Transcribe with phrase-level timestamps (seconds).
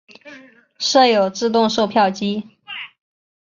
[0.79, 2.57] 设有自动售票机。